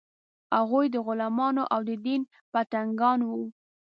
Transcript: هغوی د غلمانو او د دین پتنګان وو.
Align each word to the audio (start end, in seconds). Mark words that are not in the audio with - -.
هغوی 0.55 0.85
د 0.91 0.95
غلمانو 1.05 1.63
او 1.73 1.79
د 1.89 1.91
دین 2.05 2.21
پتنګان 2.51 3.19
وو. 3.29 3.43